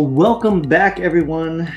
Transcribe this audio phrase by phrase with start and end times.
[0.00, 1.70] Welcome back, everyone.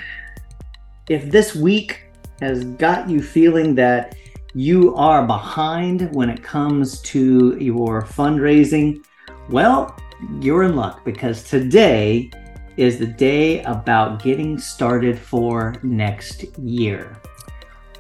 [1.10, 2.06] If this week
[2.40, 4.16] has got you feeling that
[4.54, 9.04] you are behind when it comes to your fundraising,
[9.50, 10.00] well,
[10.40, 12.32] you're in luck because today
[12.78, 17.20] is the day about getting started for next year.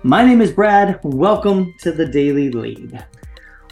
[0.04, 1.02] My name is Brad.
[1.04, 3.05] Welcome to the Daily Lead.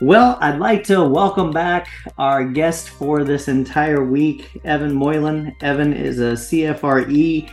[0.01, 1.87] Well, I'd like to welcome back
[2.17, 5.55] our guest for this entire week, Evan Moilan.
[5.61, 7.47] Evan is a CFRE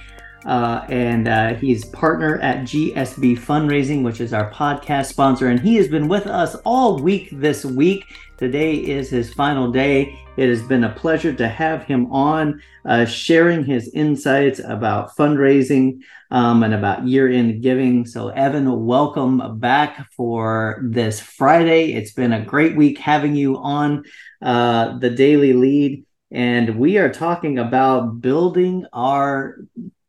[0.44, 5.48] uh, and uh, he's partner at GSB Fundraising, which is our podcast sponsor.
[5.48, 8.04] And he has been with us all week this week.
[8.36, 10.16] Today is his final day.
[10.36, 16.00] It has been a pleasure to have him on, uh, sharing his insights about fundraising
[16.30, 18.06] um, and about year end giving.
[18.06, 21.94] So, Evan, welcome back for this Friday.
[21.94, 24.04] It's been a great week having you on
[24.40, 26.04] uh, the Daily Lead.
[26.30, 29.56] And we are talking about building our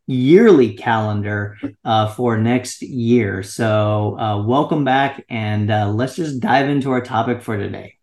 [0.10, 3.44] yearly calendar uh, for next year.
[3.44, 7.96] So, uh, welcome back, and uh, let's just dive into our topic for today.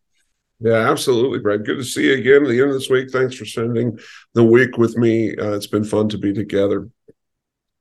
[0.60, 1.66] Yeah, absolutely, Brad.
[1.66, 3.10] Good to see you again at the end of this week.
[3.10, 3.98] Thanks for spending
[4.34, 5.36] the week with me.
[5.36, 6.88] Uh, it's been fun to be together.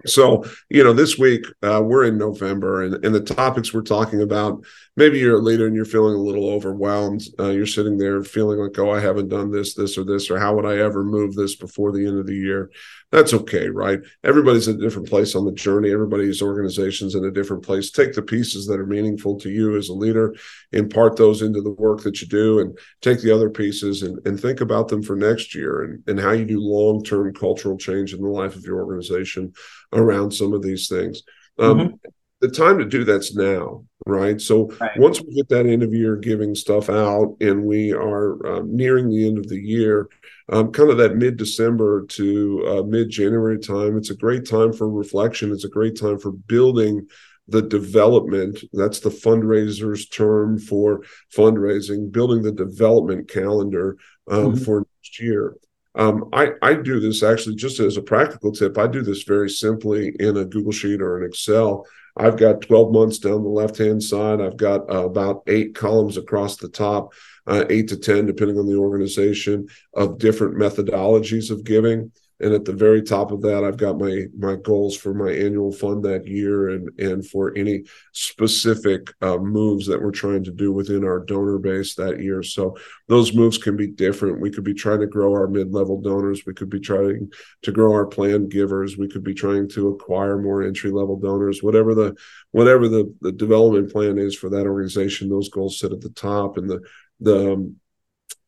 [0.06, 4.22] So, you know, this week uh, we're in November, and, and the topics we're talking
[4.22, 4.64] about.
[4.98, 7.24] Maybe you're a leader and you're feeling a little overwhelmed.
[7.38, 10.40] Uh, you're sitting there feeling like, oh, I haven't done this, this, or this, or
[10.40, 12.72] how would I ever move this before the end of the year?
[13.12, 14.00] That's okay, right?
[14.24, 15.92] Everybody's at a different place on the journey.
[15.92, 17.92] Everybody's organization's in a different place.
[17.92, 20.34] Take the pieces that are meaningful to you as a leader,
[20.72, 24.40] impart those into the work that you do, and take the other pieces and, and
[24.40, 28.14] think about them for next year and, and how you do long term cultural change
[28.14, 29.52] in the life of your organization
[29.92, 31.24] around some of these things.
[31.60, 32.10] Um, mm-hmm.
[32.46, 34.40] The time to do that's now, right?
[34.40, 35.00] So right.
[35.00, 39.10] once we get that end of year giving stuff out and we are uh, nearing
[39.10, 40.10] the end of the year,
[40.50, 44.74] um, kind of that mid December to uh, mid January time, it's a great time
[44.74, 45.52] for reflection.
[45.52, 47.08] It's a great time for building
[47.48, 51.02] the development that's the fundraisers term for
[51.36, 53.98] fundraising building the development calendar
[54.30, 54.64] um, mm-hmm.
[54.64, 55.56] for next year
[55.96, 58.78] um, I, I do this actually just as a practical tip.
[58.78, 61.86] I do this very simply in a Google Sheet or an Excel.
[62.18, 64.40] I've got 12 months down the left hand side.
[64.40, 67.14] I've got uh, about eight columns across the top,
[67.46, 72.66] uh, eight to 10, depending on the organization, of different methodologies of giving and at
[72.66, 76.28] the very top of that i've got my my goals for my annual fund that
[76.28, 81.20] year and and for any specific uh, moves that we're trying to do within our
[81.20, 82.44] donor base that year.
[82.44, 84.42] So those moves can be different.
[84.42, 86.44] We could be trying to grow our mid-level donors.
[86.46, 87.32] We could be trying
[87.64, 88.98] to grow our planned givers.
[88.98, 91.64] We could be trying to acquire more entry level donors.
[91.64, 92.16] Whatever the
[92.52, 96.58] whatever the, the development plan is for that organization those goals sit at the top
[96.58, 96.82] and the
[97.20, 97.76] the um,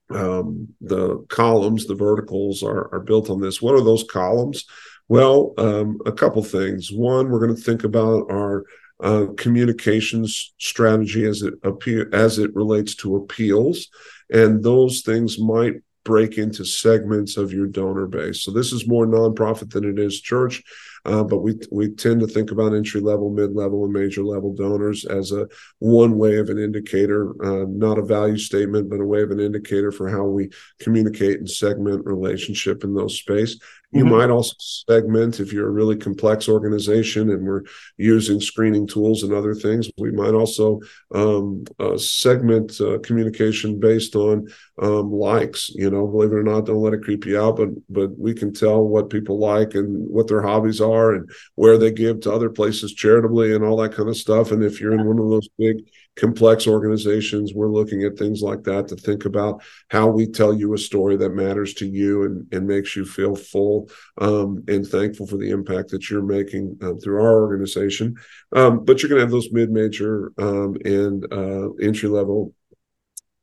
[0.09, 3.61] um, the columns, the verticals are, are built on this.
[3.61, 4.65] What are those columns?
[5.09, 6.91] Well, um, a couple things.
[6.91, 8.65] One, we're going to think about our
[8.99, 13.87] uh, communications strategy as it appear as it relates to appeals,
[14.29, 18.41] and those things might break into segments of your donor base.
[18.41, 20.63] So this is more nonprofit than it is church.
[21.07, 24.53] Uh, but we we tend to think about entry level, mid level, and major level
[24.53, 25.47] donors as a
[25.79, 29.39] one way of an indicator, uh, not a value statement, but a way of an
[29.39, 33.57] indicator for how we communicate and segment relationship in those space.
[33.93, 34.17] You mm-hmm.
[34.17, 37.63] might also segment if you're a really complex organization and we're
[37.95, 39.89] using screening tools and other things.
[39.97, 40.81] We might also
[41.15, 44.49] um, uh, segment uh, communication based on
[44.81, 45.69] um, likes.
[45.69, 48.33] You know, believe it or not, don't let it creep you out, but but we
[48.33, 52.31] can tell what people like and what their hobbies are and where they give to
[52.31, 54.51] other places charitably and all that kind of stuff.
[54.51, 58.63] And if you're in one of those big complex organizations, we're looking at things like
[58.63, 62.47] that to think about how we tell you a story that matters to you and,
[62.51, 63.89] and makes you feel full
[64.19, 68.15] um, and thankful for the impact that you're making uh, through our organization.
[68.55, 72.53] Um, but you're going to have those mid major um, and uh, entry level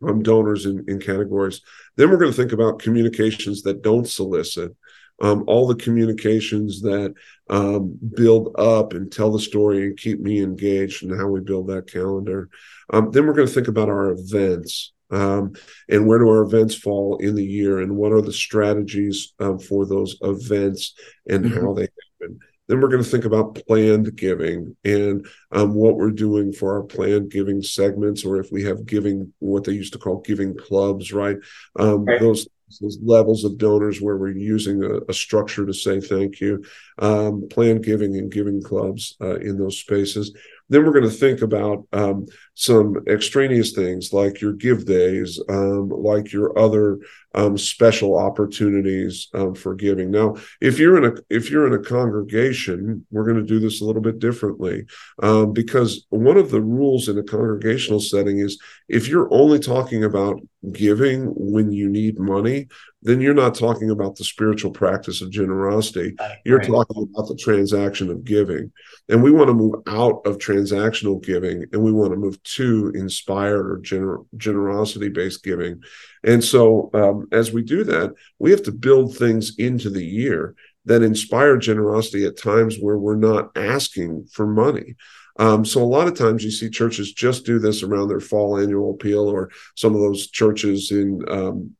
[0.06, 1.60] um, donors in, in categories.
[1.96, 4.74] Then we're going to think about communications that don't solicit
[5.20, 7.14] um, all the communications that
[7.50, 11.68] um, build up and tell the story and keep me engaged and how we build
[11.68, 12.48] that calendar.
[12.92, 14.92] Um, then we're going to think about our events.
[15.10, 15.52] Um,
[15.88, 19.58] and where do our events fall in the year and what are the strategies um,
[19.58, 20.94] for those events
[21.28, 21.60] and mm-hmm.
[21.60, 26.10] how they happen then we're going to think about planned giving and um, what we're
[26.10, 29.98] doing for our planned giving segments, or if we have giving, what they used to
[29.98, 31.36] call giving clubs, right?
[31.78, 32.20] Um, right.
[32.20, 32.48] Those
[32.78, 36.64] those levels of donors where we're using a, a structure to say thank you,
[36.98, 40.36] um, planned giving and giving clubs uh, in those spaces.
[40.68, 45.88] Then we're going to think about um, some extraneous things like your give days, um,
[45.90, 46.98] like your other
[47.34, 50.10] um, special opportunities um, for giving.
[50.10, 53.80] Now, if you're in a if you're in a congregation, we're going to do this
[53.80, 54.86] a little bit differently
[55.22, 58.58] um, because one of the rules in a congregational setting is
[58.88, 60.40] if you're only talking about
[60.72, 62.68] giving when you need money,
[63.02, 66.14] then you're not talking about the spiritual practice of generosity.
[66.44, 66.68] You're right.
[66.68, 68.72] talking about the transaction of giving.
[69.08, 72.92] And we want to move out of transactional giving and we want to move to
[72.94, 75.82] inspired or gener- generosity based giving.
[76.22, 80.54] And so, um, as we do that, we have to build things into the year
[80.86, 84.96] that inspire generosity at times where we're not asking for money.
[85.38, 88.58] Um, so a lot of times you see churches just do this around their fall
[88.58, 91.74] annual appeal, or some of those churches in um,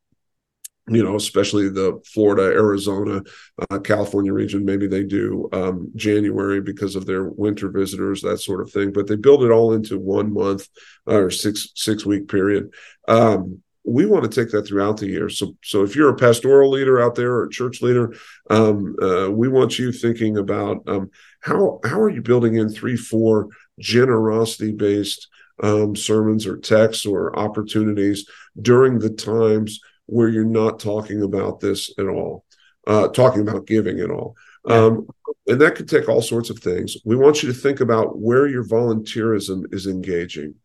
[0.87, 3.21] you know, especially the Florida, Arizona,
[3.69, 4.65] uh, California region.
[4.65, 8.91] Maybe they do um, January because of their winter visitors, that sort of thing.
[8.91, 10.67] But they build it all into one month
[11.05, 12.71] or six six week period.
[13.07, 15.29] Um, we want to take that throughout the year.
[15.29, 18.15] So, so if you're a pastoral leader out there or a church leader,
[18.49, 21.11] um, uh, we want you thinking about um,
[21.41, 23.49] how how are you building in three, four
[23.79, 25.27] generosity based
[25.61, 28.27] um, sermons or texts or opportunities
[28.61, 32.45] during the times where you're not talking about this at all,
[32.87, 34.35] uh, talking about giving at all.
[34.67, 35.07] Um,
[35.47, 36.97] and that could take all sorts of things.
[37.05, 40.55] We want you to think about where your volunteerism is engaging.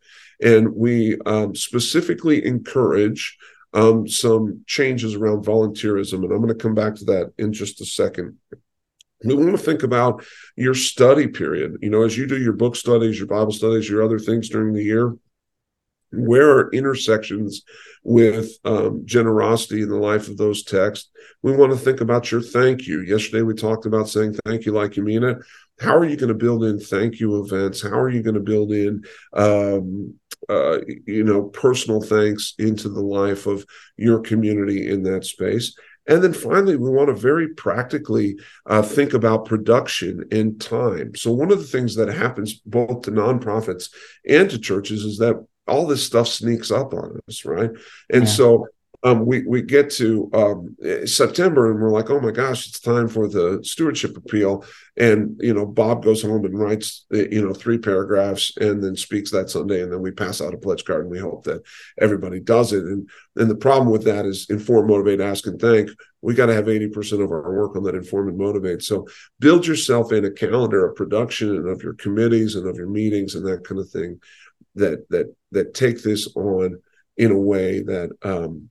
[0.41, 3.37] And we um, specifically encourage
[3.73, 6.23] um, some changes around volunteerism.
[6.23, 8.37] And I'm going to come back to that in just a second.
[9.23, 11.77] We want to think about your study period.
[11.81, 14.73] You know, as you do your book studies, your Bible studies, your other things during
[14.73, 15.15] the year,
[16.11, 17.63] where are intersections
[18.03, 21.09] with um, generosity in the life of those texts?
[21.41, 23.01] We want to think about your thank you.
[23.01, 25.37] Yesterday, we talked about saying thank you like you mean it.
[25.79, 27.81] How are you going to build in thank you events?
[27.81, 29.03] How are you going to build in,
[29.33, 30.13] um,
[30.47, 33.65] uh, you know, personal thanks into the life of
[33.97, 35.75] your community in that space?
[36.07, 41.15] And then finally, we want to very practically uh, think about production and time.
[41.15, 43.89] So, one of the things that happens both to nonprofits
[44.27, 47.71] and to churches is that all this stuff sneaks up on us, right?
[48.09, 48.29] And yeah.
[48.29, 48.67] so
[49.03, 50.75] um, we we get to um,
[51.05, 54.63] September and we're like, oh my gosh, it's time for the stewardship appeal,
[54.95, 59.31] and you know Bob goes home and writes you know three paragraphs and then speaks
[59.31, 61.63] that Sunday, and then we pass out a pledge card and we hope that
[61.99, 62.83] everybody does it.
[62.83, 65.89] And and the problem with that is inform, motivate, ask, and thank.
[66.21, 68.83] We got to have eighty percent of our work on that inform and motivate.
[68.83, 69.07] So
[69.39, 73.33] build yourself in a calendar of production and of your committees and of your meetings
[73.33, 74.19] and that kind of thing
[74.75, 76.79] that that that take this on
[77.17, 78.69] in a way that um,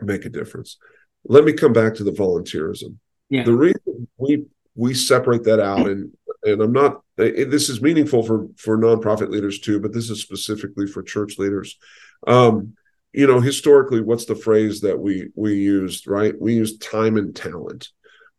[0.00, 0.78] make a difference.
[1.24, 2.96] Let me come back to the volunteerism.
[3.28, 3.44] Yeah.
[3.44, 6.12] The reason we we separate that out and
[6.44, 10.86] and I'm not this is meaningful for for nonprofit leaders too, but this is specifically
[10.86, 11.78] for church leaders.
[12.26, 12.74] Um,
[13.12, 16.08] you know, historically, what's the phrase that we we used?
[16.08, 17.90] Right, we use time and talent.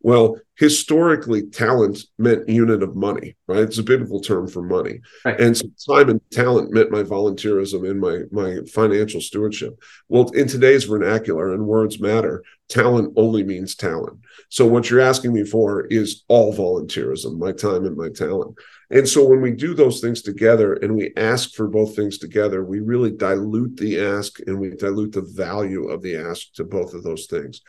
[0.03, 3.63] Well, historically, talent meant unit of money, right?
[3.63, 4.99] It's a biblical term for money.
[5.23, 5.39] Right.
[5.39, 9.81] And so time and talent meant my volunteerism and my, my financial stewardship.
[10.09, 14.19] Well, in today's vernacular and words matter, talent only means talent.
[14.49, 18.57] So what you're asking me for is all volunteerism, my time and my talent.
[18.89, 22.63] And so when we do those things together and we ask for both things together,
[22.63, 26.93] we really dilute the ask and we dilute the value of the ask to both
[26.93, 27.61] of those things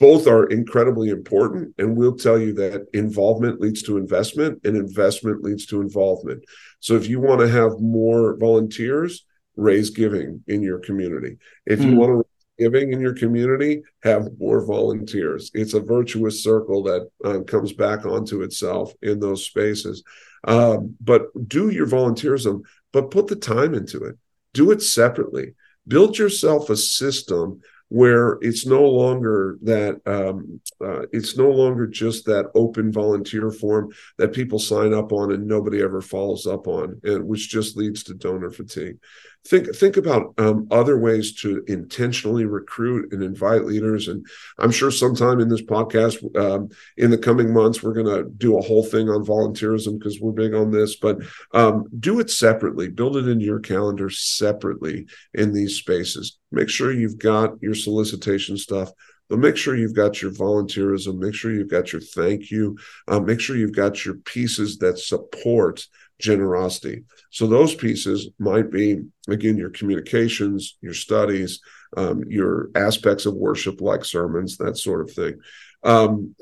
[0.00, 5.42] both are incredibly important and we'll tell you that involvement leads to investment and investment
[5.42, 6.44] leads to involvement.
[6.80, 9.24] So if you want to have more volunteers
[9.56, 11.36] raise giving in your community.
[11.66, 11.96] If you mm.
[11.96, 12.24] want to raise
[12.58, 15.50] giving in your community have more volunteers.
[15.54, 20.02] It's a virtuous circle that um, comes back onto itself in those spaces.
[20.44, 22.62] Um, but do your volunteerism
[22.92, 24.16] but put the time into it.
[24.54, 25.54] Do it separately.
[25.86, 32.26] Build yourself a system where it's no longer that um, uh, it's no longer just
[32.26, 37.00] that open volunteer form that people sign up on and nobody ever follows up on,
[37.04, 38.98] and which just leads to donor fatigue
[39.46, 44.08] think think about um, other ways to intentionally recruit and invite leaders.
[44.08, 44.26] And
[44.58, 48.58] i'm sure sometime in this podcast um, in the coming months we're going to do
[48.58, 50.96] a whole thing on volunteerism because we're big on this.
[50.96, 51.18] But
[51.52, 52.88] um, do it separately.
[52.88, 56.38] Build it into your calendar separately in these spaces.
[56.50, 58.92] Make sure you've got your solicitation stuff
[59.28, 62.76] but make sure you've got your volunteerism make sure you've got your thank you
[63.08, 65.86] uh, make sure you've got your pieces that support
[66.18, 67.04] generosity.
[67.30, 71.60] So those pieces might be again your communications, your studies,
[71.96, 75.40] um, your aspects of worship like sermons, that sort of thing.
[75.82, 76.34] Um,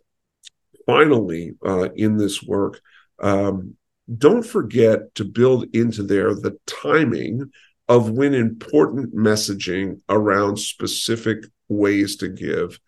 [0.87, 2.81] finally, uh, in this work,
[3.23, 3.77] um,
[4.17, 7.51] don't forget to build into there the timing
[7.89, 12.79] of when important messaging around specific ways to give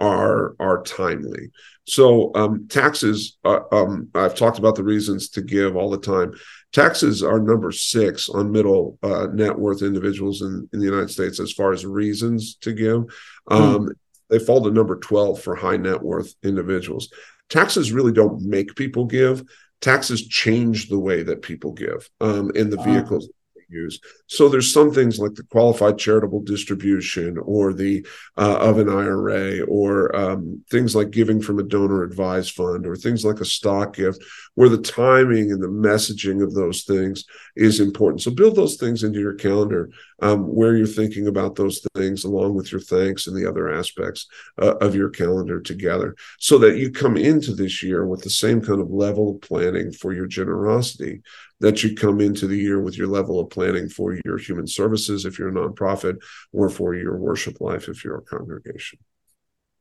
[0.00, 1.50] are are timely.
[1.84, 6.32] So um, taxes, uh, um, I've talked about the reasons to give all the time.
[6.72, 11.40] Taxes are number six on middle uh, net worth individuals in, in the United States
[11.40, 13.04] as far as reasons to give.
[13.48, 13.54] Hmm.
[13.54, 13.92] Um, mm.
[14.28, 17.08] They fall to number 12 for high net worth individuals.
[17.48, 19.42] Taxes really don't make people give.
[19.80, 23.30] Taxes change the way that people give um, in the vehicles
[23.68, 24.00] use.
[24.26, 28.06] So there's some things like the qualified charitable distribution or the
[28.36, 32.96] uh, of an IRA or um, things like giving from a donor advised fund or
[32.96, 34.22] things like a stock gift
[34.54, 37.24] where the timing and the messaging of those things
[37.56, 38.22] is important.
[38.22, 42.54] So build those things into your calendar um, where you're thinking about those things along
[42.54, 44.26] with your thanks and the other aspects
[44.60, 48.60] uh, of your calendar together so that you come into this year with the same
[48.60, 51.22] kind of level of planning for your generosity
[51.60, 55.24] that you come into the year with your level of planning for your human services
[55.24, 56.22] if you're a nonprofit
[56.52, 59.00] or for your worship life if you're a congregation?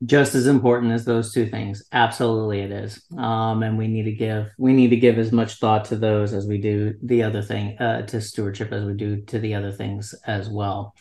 [0.05, 1.83] Just as important as those two things.
[1.91, 3.03] Absolutely it is.
[3.17, 6.33] Um, and we need to give we need to give as much thought to those
[6.33, 9.71] as we do the other thing uh, to stewardship as we do to the other
[9.71, 10.95] things as well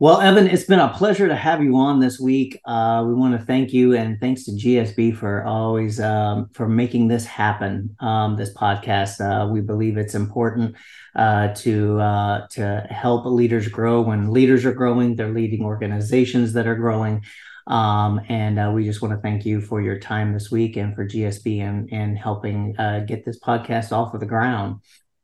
[0.00, 2.58] well, Evan, it's been a pleasure to have you on this week.
[2.64, 7.08] Uh, we want to thank you and thanks to GSB for always um, for making
[7.08, 7.94] this happen.
[8.00, 10.74] Um, this podcast, uh, we believe it's important
[11.14, 14.00] uh, to uh, to help leaders grow.
[14.00, 17.22] When leaders are growing, they're leading organizations that are growing.
[17.66, 20.94] Um, and uh, we just want to thank you for your time this week and
[20.94, 24.80] for GSB and, and helping uh, get this podcast off of the ground.